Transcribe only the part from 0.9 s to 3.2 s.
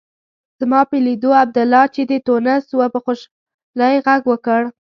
لیدو عبدالله چې د تونس و په